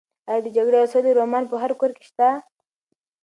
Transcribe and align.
ایا 0.29 0.41
د 0.45 0.47
جګړې 0.55 0.77
او 0.81 0.91
سولې 0.93 1.11
رومان 1.19 1.43
په 1.47 1.55
هر 1.61 1.71
کور 1.79 1.91
کې 1.97 2.03
شته؟ 2.09 2.27